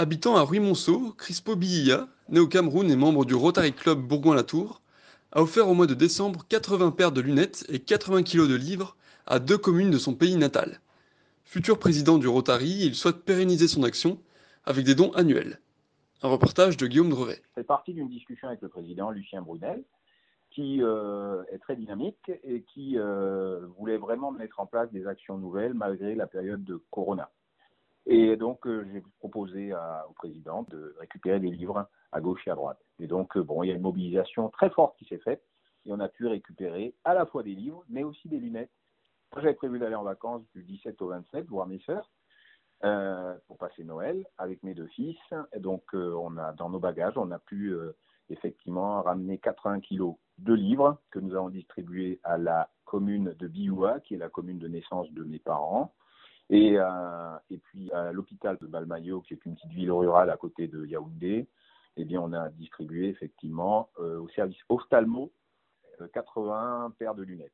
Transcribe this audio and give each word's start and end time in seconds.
Habitant 0.00 0.36
à 0.36 0.42
Ruy-Monceau, 0.42 1.12
Crispo 1.18 1.56
Biilla, 1.56 2.06
né 2.28 2.38
au 2.38 2.46
Cameroun 2.46 2.88
et 2.88 2.94
membre 2.94 3.24
du 3.24 3.34
Rotary 3.34 3.72
Club 3.72 3.98
Bourgoin-Latour, 3.98 4.80
a 5.32 5.42
offert 5.42 5.68
au 5.68 5.74
mois 5.74 5.88
de 5.88 5.94
décembre 5.94 6.46
80 6.48 6.92
paires 6.92 7.10
de 7.10 7.20
lunettes 7.20 7.66
et 7.68 7.80
80 7.80 8.22
kilos 8.22 8.48
de 8.48 8.54
livres 8.54 8.96
à 9.26 9.40
deux 9.40 9.58
communes 9.58 9.90
de 9.90 9.98
son 9.98 10.14
pays 10.14 10.36
natal. 10.36 10.78
Futur 11.42 11.80
président 11.80 12.16
du 12.16 12.28
Rotary, 12.28 12.78
il 12.84 12.94
souhaite 12.94 13.24
pérenniser 13.24 13.66
son 13.66 13.82
action 13.82 14.20
avec 14.64 14.84
des 14.84 14.94
dons 14.94 15.10
annuels. 15.14 15.58
Un 16.22 16.28
reportage 16.28 16.76
de 16.76 16.86
Guillaume 16.86 17.10
Drevet. 17.10 17.42
C'est 17.56 17.66
parti 17.66 17.92
d'une 17.92 18.08
discussion 18.08 18.46
avec 18.46 18.62
le 18.62 18.68
président 18.68 19.10
Lucien 19.10 19.42
Brunel, 19.42 19.82
qui 20.52 20.80
euh, 20.80 21.42
est 21.50 21.58
très 21.58 21.74
dynamique 21.74 22.30
et 22.44 22.62
qui 22.72 22.96
euh, 22.96 23.66
voulait 23.76 23.98
vraiment 23.98 24.30
mettre 24.30 24.60
en 24.60 24.66
place 24.66 24.92
des 24.92 25.08
actions 25.08 25.38
nouvelles 25.38 25.74
malgré 25.74 26.14
la 26.14 26.28
période 26.28 26.62
de 26.62 26.80
Corona. 26.92 27.28
Et 28.10 28.36
donc, 28.36 28.66
euh, 28.66 28.86
j'ai 28.90 29.02
proposé 29.18 29.74
au 29.74 30.12
président 30.14 30.62
de 30.70 30.96
récupérer 30.98 31.40
des 31.40 31.50
livres 31.50 31.86
à 32.10 32.20
gauche 32.22 32.40
et 32.46 32.50
à 32.50 32.54
droite. 32.54 32.80
Et 32.98 33.06
donc, 33.06 33.36
euh, 33.36 33.42
bon, 33.42 33.62
il 33.62 33.68
y 33.68 33.70
a 33.70 33.74
une 33.74 33.82
mobilisation 33.82 34.48
très 34.48 34.70
forte 34.70 34.96
qui 34.98 35.04
s'est 35.04 35.18
faite 35.18 35.44
et 35.84 35.92
on 35.92 36.00
a 36.00 36.08
pu 36.08 36.26
récupérer 36.26 36.94
à 37.04 37.12
la 37.12 37.26
fois 37.26 37.42
des 37.42 37.54
livres, 37.54 37.84
mais 37.90 38.04
aussi 38.04 38.26
des 38.28 38.38
lunettes. 38.38 38.70
Moi, 39.32 39.42
j'avais 39.42 39.54
prévu 39.54 39.78
d'aller 39.78 39.94
en 39.94 40.04
vacances 40.04 40.42
du 40.54 40.62
17 40.62 41.02
au 41.02 41.08
27, 41.08 41.46
voir 41.48 41.66
mes 41.66 41.80
sœurs, 41.80 42.10
euh, 42.82 43.36
pour 43.46 43.58
passer 43.58 43.84
Noël 43.84 44.24
avec 44.38 44.62
mes 44.62 44.72
deux 44.72 44.86
fils. 44.86 45.18
Et 45.52 45.60
donc, 45.60 45.82
on 45.92 46.38
a 46.38 46.52
dans 46.54 46.70
nos 46.70 46.78
bagages, 46.78 47.18
on 47.18 47.30
a 47.30 47.38
pu 47.38 47.76
effectivement 48.30 49.02
ramener 49.02 49.36
80 49.36 49.80
kilos 49.80 50.14
de 50.38 50.54
livres 50.54 50.98
que 51.10 51.18
nous 51.18 51.34
avons 51.34 51.50
distribués 51.50 52.20
à 52.24 52.38
la 52.38 52.70
commune 52.86 53.34
de 53.38 53.48
Bioua, 53.48 54.00
qui 54.00 54.14
est 54.14 54.18
la 54.18 54.30
commune 54.30 54.58
de 54.58 54.68
naissance 54.68 55.12
de 55.12 55.24
mes 55.24 55.38
parents. 55.38 55.92
Et, 56.50 56.78
euh, 56.78 57.36
et 57.50 57.58
puis 57.58 57.92
à 57.92 58.12
l'hôpital 58.12 58.56
de 58.60 58.66
Balmayo, 58.66 59.20
qui 59.20 59.34
est 59.34 59.44
une 59.44 59.54
petite 59.54 59.72
ville 59.72 59.92
rurale 59.92 60.30
à 60.30 60.36
côté 60.36 60.66
de 60.66 60.86
Yaoundé, 60.86 61.46
eh 61.96 62.04
bien, 62.04 62.20
on 62.20 62.32
a 62.32 62.48
distribué 62.50 63.08
effectivement 63.08 63.90
euh, 63.98 64.20
au 64.20 64.28
service 64.30 64.58
ophtalmo 64.68 65.32
euh, 66.00 66.08
80 66.08 66.94
paires 66.98 67.14
de 67.14 67.22
lunettes. 67.22 67.52